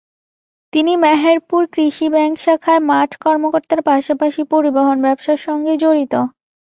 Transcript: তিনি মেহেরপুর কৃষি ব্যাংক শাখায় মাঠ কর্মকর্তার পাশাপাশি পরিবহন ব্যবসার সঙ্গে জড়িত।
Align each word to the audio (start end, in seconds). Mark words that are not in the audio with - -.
তিনি 0.73 0.93
মেহেরপুর 1.03 1.61
কৃষি 1.73 2.07
ব্যাংক 2.13 2.35
শাখায় 2.39 2.81
মাঠ 2.89 3.11
কর্মকর্তার 3.23 3.81
পাশাপাশি 3.89 4.41
পরিবহন 4.53 4.97
ব্যবসার 5.05 5.39
সঙ্গে 5.47 5.73
জড়িত। 5.83 6.13